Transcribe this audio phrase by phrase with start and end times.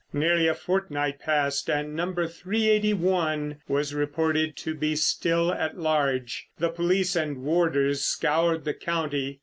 [0.13, 2.05] Nearly a fortnight passed and No.
[2.15, 6.47] 381 was reported to be still at large.
[6.57, 9.39] The police and warders scoured the county.